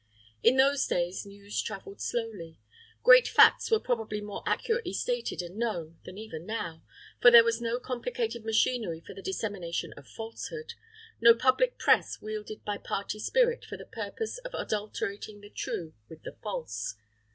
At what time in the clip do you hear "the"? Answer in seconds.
9.13-9.21, 13.77-13.85, 15.39-15.51, 16.23-16.33